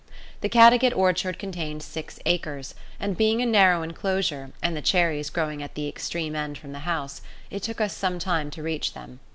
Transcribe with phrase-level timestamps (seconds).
[0.39, 5.61] The Caddagat orchard contained six acres, and being a narrow enclosure, and the cherries growing
[5.61, 9.19] at the extreme end from the house, it took us some time to reach them.